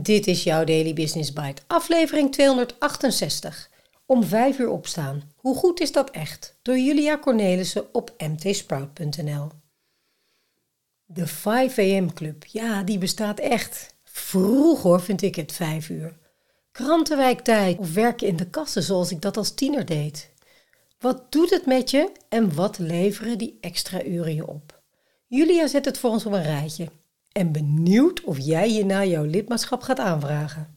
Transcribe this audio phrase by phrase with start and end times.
[0.00, 3.70] Dit is jouw Daily Business Bite, aflevering 268.
[4.06, 5.22] Om 5 uur opstaan.
[5.36, 6.58] Hoe goed is dat echt?
[6.62, 9.48] Door Julia Cornelissen op mtsprout.nl.
[11.04, 13.94] De 5 am club, ja, die bestaat echt.
[14.04, 16.16] Vroeg hoor, vind ik het 5 uur.
[16.70, 20.30] Krantenwijktijd of werken in de kassen zoals ik dat als tiener deed.
[20.98, 24.82] Wat doet het met je en wat leveren die extra uren je op?
[25.26, 26.88] Julia zet het voor ons op een rijtje
[27.32, 30.74] en benieuwd of jij je na jouw lidmaatschap gaat aanvragen.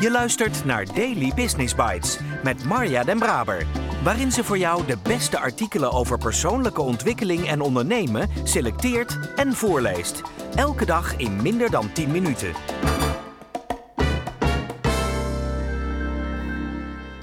[0.00, 3.66] Je luistert naar Daily Business Bites met Marja Den Braber,
[4.02, 10.22] waarin ze voor jou de beste artikelen over persoonlijke ontwikkeling en ondernemen selecteert en voorleest.
[10.54, 12.52] Elke dag in minder dan 10 minuten.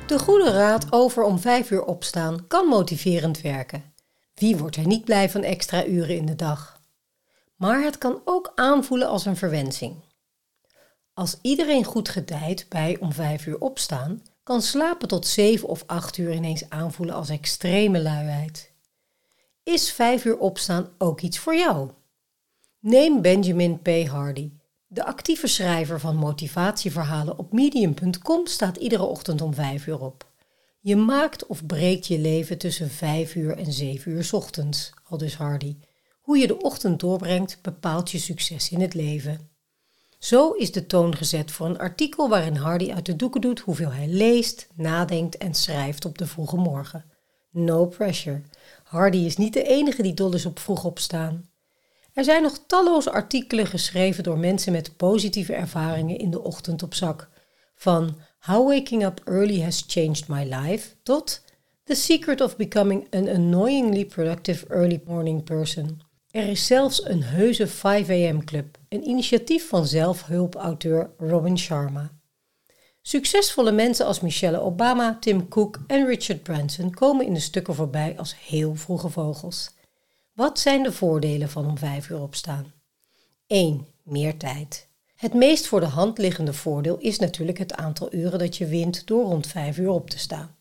[0.07, 3.90] De goede raad over om 5 uur opstaan kan motiverend werken.
[4.41, 6.81] Wie wordt er niet blij van extra uren in de dag?
[7.55, 9.95] Maar het kan ook aanvoelen als een verwensing.
[11.13, 16.17] Als iedereen goed gedijt bij om 5 uur opstaan, kan slapen tot 7 of 8
[16.17, 18.71] uur ineens aanvoelen als extreme luiheid.
[19.63, 21.89] Is 5 uur opstaan ook iets voor jou?
[22.79, 24.07] Neem Benjamin P.
[24.07, 24.51] Hardy.
[24.87, 30.30] De actieve schrijver van motivatieverhalen op medium.com staat iedere ochtend om 5 uur op.
[30.84, 35.76] Je maakt of breekt je leven tussen 5 uur en 7 uur ochtends, aldus Hardy.
[36.21, 39.49] Hoe je de ochtend doorbrengt bepaalt je succes in het leven.
[40.18, 43.91] Zo is de toon gezet voor een artikel waarin Hardy uit de doeken doet hoeveel
[43.91, 47.05] hij leest, nadenkt en schrijft op de vroege morgen.
[47.51, 48.41] No pressure.
[48.84, 51.49] Hardy is niet de enige die dol is op vroeg opstaan.
[52.13, 56.93] Er zijn nog talloze artikelen geschreven door mensen met positieve ervaringen in de ochtend op
[56.93, 57.29] zak.
[57.76, 61.41] Van How Waking Up Early Has Changed My Life tot
[61.85, 66.01] The Secret of Becoming an Annoyingly Productive Early Morning Person.
[66.31, 72.11] Er is zelfs een heuse 5 am club, een initiatief van zelfhulpauteur Robin Sharma.
[73.01, 78.17] Succesvolle mensen als Michelle Obama, Tim Cook en Richard Branson komen in de stukken voorbij
[78.17, 79.75] als heel vroege vogels.
[80.33, 82.73] Wat zijn de voordelen van om 5 uur opstaan?
[83.47, 83.87] 1.
[84.03, 84.89] Meer tijd.
[85.21, 89.07] Het meest voor de hand liggende voordeel is natuurlijk het aantal uren dat je wint
[89.07, 90.55] door rond 5 uur op te staan.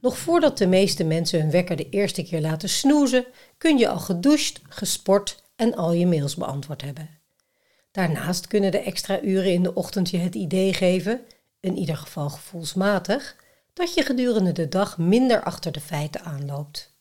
[0.00, 3.26] Nog voordat de meeste mensen hun wekker de eerste keer laten snoezen,
[3.58, 7.10] kun je al gedoucht, gesport en al je mails beantwoord hebben.
[7.90, 11.20] Daarnaast kunnen de extra uren in de ochtend je het idee geven,
[11.60, 13.36] in ieder geval gevoelsmatig,
[13.72, 16.94] dat je gedurende de dag minder achter de feiten aanloopt.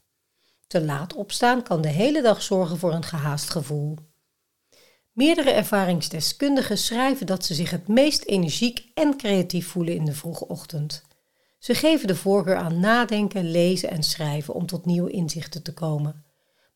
[0.68, 3.96] Te laat opstaan kan de hele dag zorgen voor een gehaast gevoel.
[5.18, 10.48] Meerdere ervaringsdeskundigen schrijven dat ze zich het meest energiek en creatief voelen in de vroege
[10.48, 11.04] ochtend.
[11.60, 16.26] Ze geven de voorkeur aan nadenken, lezen en schrijven om tot nieuwe inzichten te komen.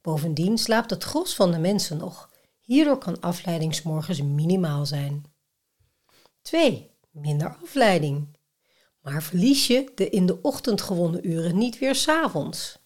[0.01, 2.29] Bovendien slaapt het gros van de mensen nog.
[2.61, 5.25] Hierdoor kan afleiding morgens minimaal zijn.
[6.41, 6.91] 2.
[7.11, 8.37] Minder afleiding.
[9.01, 12.79] Maar verlies je de in de ochtend gewonnen uren niet weer s'avonds?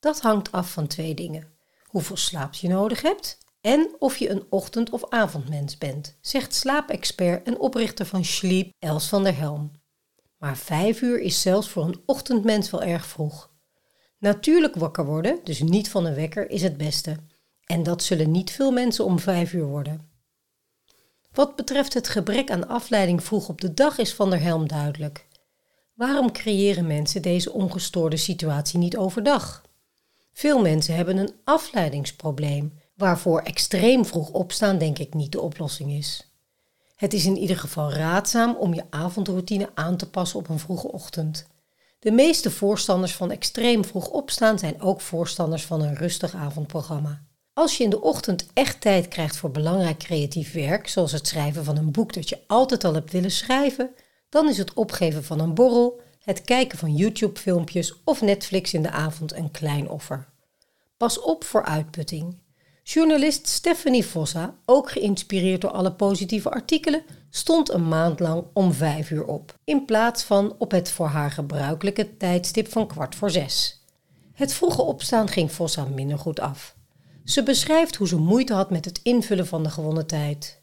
[0.00, 1.52] Dat hangt af van twee dingen.
[1.84, 7.46] Hoeveel slaap je nodig hebt en of je een ochtend- of avondmens bent, zegt slaapexpert
[7.46, 9.70] en oprichter van Sleep, Els van der Helm.
[10.38, 13.50] Maar vijf uur is zelfs voor een ochtendmens wel erg vroeg.
[14.18, 17.16] Natuurlijk wakker worden, dus niet van een wekker, is het beste.
[17.64, 20.08] En dat zullen niet veel mensen om vijf uur worden.
[21.32, 25.28] Wat betreft het gebrek aan afleiding vroeg op de dag is Van der Helm duidelijk.
[25.94, 29.62] Waarom creëren mensen deze ongestoorde situatie niet overdag?
[30.32, 36.30] Veel mensen hebben een afleidingsprobleem waarvoor extreem vroeg opstaan denk ik niet de oplossing is.
[36.96, 40.92] Het is in ieder geval raadzaam om je avondroutine aan te passen op een vroege
[40.92, 41.46] ochtend.
[41.98, 47.22] De meeste voorstanders van extreem vroeg opstaan zijn ook voorstanders van een rustig avondprogramma.
[47.52, 51.64] Als je in de ochtend echt tijd krijgt voor belangrijk creatief werk, zoals het schrijven
[51.64, 53.90] van een boek dat je altijd al hebt willen schrijven,
[54.28, 58.90] dan is het opgeven van een borrel, het kijken van YouTube-filmpjes of Netflix in de
[58.90, 60.28] avond een klein offer.
[60.96, 62.36] Pas op voor uitputting.
[62.92, 69.10] Journalist Stephanie Vossa, ook geïnspireerd door alle positieve artikelen, stond een maand lang om vijf
[69.10, 73.84] uur op, in plaats van op het voor haar gebruikelijke tijdstip van kwart voor zes.
[74.32, 76.76] Het vroege opstaan ging Vossa minder goed af.
[77.24, 80.62] Ze beschrijft hoe ze moeite had met het invullen van de gewonnen tijd.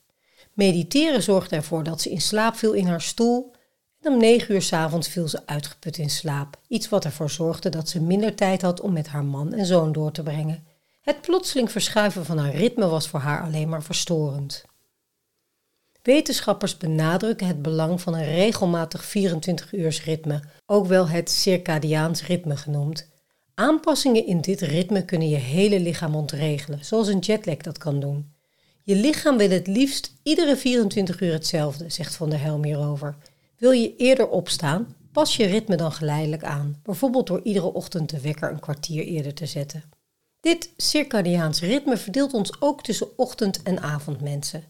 [0.54, 3.56] Mediteren zorgde ervoor dat ze in slaap viel in haar stoel
[4.02, 7.70] en om negen uur s avonds viel ze uitgeput in slaap, iets wat ervoor zorgde
[7.70, 10.67] dat ze minder tijd had om met haar man en zoon door te brengen
[11.08, 14.66] het plotseling verschuiven van haar ritme was voor haar alleen maar verstorend.
[16.02, 22.58] Wetenschappers benadrukken het belang van een regelmatig 24 uurs ritme, ook wel het circadiaans ritme
[22.58, 23.10] genoemd.
[23.54, 28.34] Aanpassingen in dit ritme kunnen je hele lichaam ontregelen, zoals een jetlag dat kan doen.
[28.84, 33.16] Je lichaam wil het liefst iedere 24 uur hetzelfde, zegt Van der Helm hierover.
[33.58, 38.22] Wil je eerder opstaan, pas je ritme dan geleidelijk aan, bijvoorbeeld door iedere ochtend de
[38.22, 39.97] wekker een kwartier eerder te zetten.
[40.48, 44.64] Dit circadiaans ritme verdeelt ons ook tussen ochtend- en avondmensen.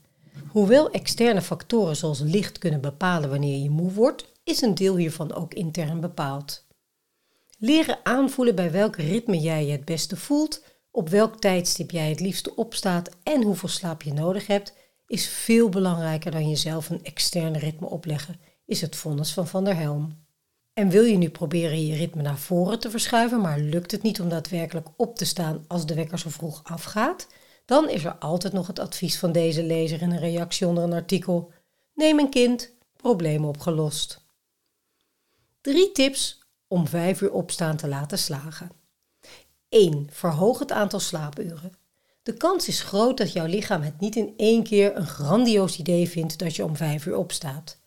[0.48, 5.34] Hoewel externe factoren zoals licht kunnen bepalen wanneer je moe wordt, is een deel hiervan
[5.34, 6.66] ook intern bepaald.
[7.58, 12.20] Leren aanvoelen bij welk ritme jij je het beste voelt, op welk tijdstip jij het
[12.20, 14.74] liefste opstaat en hoeveel slaap je nodig hebt,
[15.08, 19.76] is veel belangrijker dan jezelf een externe ritme opleggen, is het vonnis van Van der
[19.76, 20.27] Helm.
[20.78, 24.22] En wil je nu proberen je ritme naar voren te verschuiven, maar lukt het niet
[24.22, 27.28] om daadwerkelijk op te staan als de wekker zo vroeg afgaat,
[27.66, 30.94] dan is er altijd nog het advies van deze lezer in een reactie onder een
[30.94, 31.52] artikel:
[31.94, 34.26] Neem een kind, probleem opgelost.
[35.62, 38.72] Drie tips om vijf uur opstaan te laten slagen.
[39.70, 40.08] 1.
[40.12, 41.74] Verhoog het aantal slaapuren.
[42.24, 46.10] De kans is groot dat jouw lichaam het niet in één keer een grandioos idee
[46.10, 47.78] vindt dat je om vijf uur opstaat.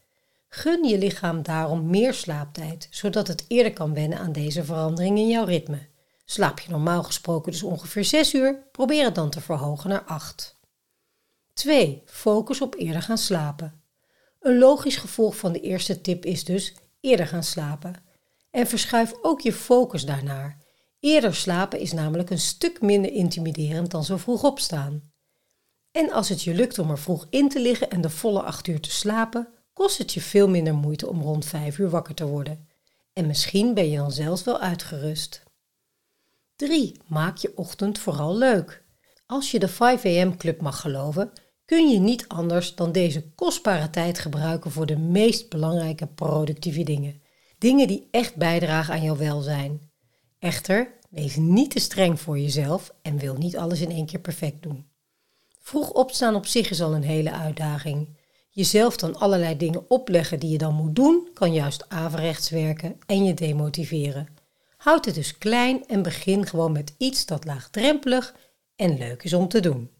[0.52, 5.28] Gun je lichaam daarom meer slaaptijd, zodat het eerder kan wennen aan deze verandering in
[5.28, 5.88] jouw ritme.
[6.24, 10.58] Slaap je normaal gesproken dus ongeveer 6 uur, probeer het dan te verhogen naar 8.
[11.52, 12.02] 2.
[12.04, 13.82] Focus op eerder gaan slapen.
[14.40, 17.94] Een logisch gevolg van de eerste tip is dus eerder gaan slapen.
[18.50, 20.58] En verschuif ook je focus daarnaar.
[21.00, 25.12] Eerder slapen is namelijk een stuk minder intimiderend dan zo vroeg opstaan.
[25.90, 28.66] En als het je lukt om er vroeg in te liggen en de volle 8
[28.66, 32.26] uur te slapen, kost het je veel minder moeite om rond 5 uur wakker te
[32.26, 32.68] worden.
[33.12, 35.42] En misschien ben je dan zelfs wel uitgerust.
[36.56, 37.00] 3.
[37.06, 38.84] Maak je ochtend vooral leuk.
[39.26, 41.32] Als je de 5 am club mag geloven,
[41.64, 47.22] kun je niet anders dan deze kostbare tijd gebruiken voor de meest belangrijke productieve dingen.
[47.58, 49.90] Dingen die echt bijdragen aan jouw welzijn.
[50.38, 54.62] Echter, wees niet te streng voor jezelf en wil niet alles in één keer perfect
[54.62, 54.88] doen.
[55.58, 58.18] Vroeg opstaan op zich is al een hele uitdaging.
[58.52, 63.24] Jezelf dan allerlei dingen opleggen die je dan moet doen, kan juist averechts werken en
[63.24, 64.28] je demotiveren.
[64.76, 68.34] Houd het dus klein en begin gewoon met iets dat laagdrempelig
[68.76, 69.90] en leuk is om te doen.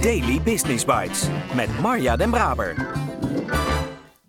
[0.00, 1.22] Daily Business Bites
[1.54, 2.92] met Marja Den Braber.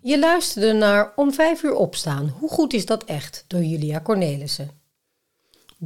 [0.00, 2.28] Je luisterde naar Om 5 uur opstaan.
[2.28, 3.44] Hoe goed is dat echt?
[3.46, 4.70] Door Julia Cornelissen.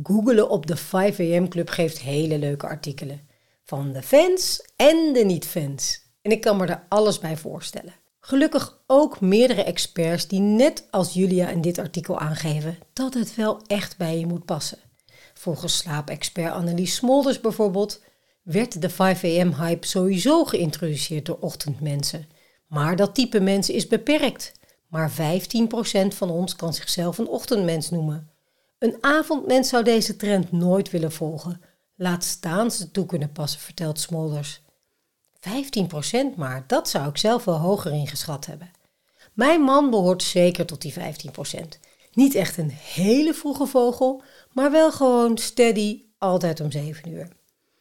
[0.03, 3.29] Googelen op de 5 am Club geeft hele leuke artikelen.
[3.65, 6.10] Van de fans en de niet-fans.
[6.23, 7.95] En ik kan me er alles bij voorstellen.
[8.21, 13.61] Gelukkig ook meerdere experts die net als Julia in dit artikel aangeven dat het wel
[13.67, 14.79] echt bij je moet passen.
[15.35, 18.03] Volgens slaapexpert Annelies Smolders bijvoorbeeld
[18.43, 22.29] werd de 5 am hype sowieso geïntroduceerd door ochtendmensen.
[22.67, 24.53] Maar dat type mensen is beperkt.
[24.89, 25.15] Maar 15%
[26.09, 28.31] van ons kan zichzelf een ochtendmens noemen.
[28.79, 31.61] Een avondmens zou deze trend nooit willen volgen.
[31.97, 34.63] Laat staan ze toe kunnen passen, vertelt Smolders.
[35.41, 38.71] 15% maar, dat zou ik zelf wel hoger ingeschat hebben.
[39.33, 40.99] Mijn man behoort zeker tot die 15%.
[42.13, 44.23] Niet echt een hele vroege vogel,
[44.53, 47.29] maar wel gewoon steady, altijd om 7 uur.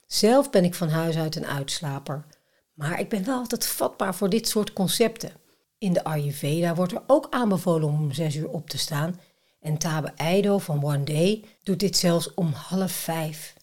[0.08, 2.26] Zelf ben ik van huis uit een uitslaper,
[2.74, 5.32] maar ik ben wel altijd vatbaar voor dit soort concepten.
[5.78, 9.20] In de Ayurveda wordt er ook aanbevolen om om 6 uur op te staan
[9.60, 13.54] en Tabe Eido van One Day doet dit zelfs om half vijf.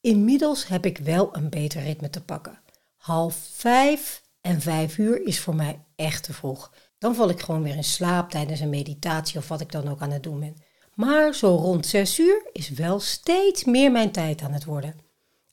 [0.00, 2.58] Inmiddels heb ik wel een beter ritme te pakken.
[3.06, 6.72] Half vijf en vijf uur is voor mij echt te vroeg.
[6.98, 10.00] Dan val ik gewoon weer in slaap tijdens een meditatie of wat ik dan ook
[10.00, 10.56] aan het doen ben.
[10.94, 14.94] Maar zo rond zes uur is wel steeds meer mijn tijd aan het worden.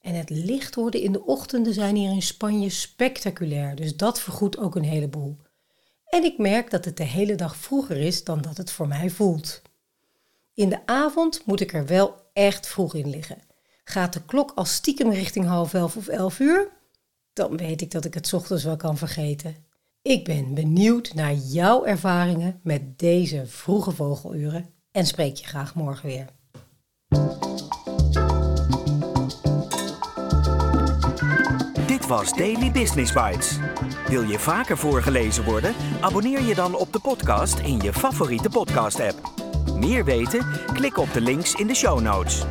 [0.01, 4.57] En het licht worden in de ochtenden zijn hier in Spanje spectaculair, dus dat vergoedt
[4.57, 5.37] ook een heleboel.
[6.05, 9.09] En ik merk dat het de hele dag vroeger is dan dat het voor mij
[9.09, 9.61] voelt.
[10.53, 13.41] In de avond moet ik er wel echt vroeg in liggen.
[13.83, 16.81] Gaat de klok al stiekem richting half elf of elf uur?
[17.33, 19.55] Dan weet ik dat ik het ochtends wel kan vergeten.
[20.01, 26.05] Ik ben benieuwd naar jouw ervaringen met deze vroege vogeluren en spreek je graag morgen
[26.07, 26.25] weer.
[31.87, 33.57] Dit was Daily Business Bites.
[34.07, 35.73] Wil je vaker voorgelezen worden?
[36.01, 39.31] Abonneer je dan op de podcast in je favoriete podcast-app.
[39.75, 40.45] Meer weten?
[40.73, 42.43] Klik op de links in de show notes.